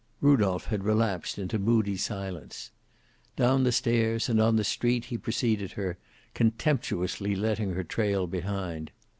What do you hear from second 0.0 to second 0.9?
Rudolph had